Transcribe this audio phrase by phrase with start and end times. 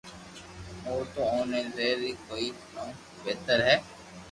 [0.87, 2.89] او تو اوني زبر ھي ڪي ڪاوُ
[3.23, 3.75] بھتر ھي